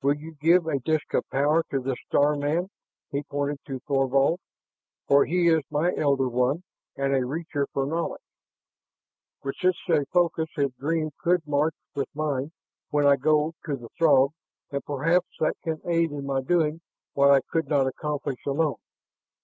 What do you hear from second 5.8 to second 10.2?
Elder One and a Reacher for Knowledge. With such a